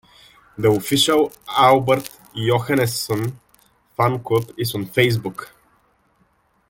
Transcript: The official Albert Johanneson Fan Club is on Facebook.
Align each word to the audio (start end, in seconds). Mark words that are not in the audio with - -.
The 0.57 0.71
official 0.71 1.31
Albert 1.47 2.09
Johanneson 2.35 3.33
Fan 3.95 4.17
Club 4.23 4.49
is 4.57 4.73
on 4.73 4.87
Facebook. 4.87 5.49